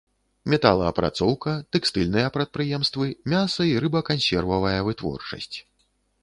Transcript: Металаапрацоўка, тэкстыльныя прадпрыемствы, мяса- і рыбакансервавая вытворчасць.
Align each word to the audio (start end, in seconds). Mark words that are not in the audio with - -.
Металаапрацоўка, 0.51 1.51
тэкстыльныя 1.77 2.31
прадпрыемствы, 2.37 3.05
мяса- 3.35 3.69
і 3.73 3.77
рыбакансервавая 3.85 4.75
вытворчасць. 4.89 5.57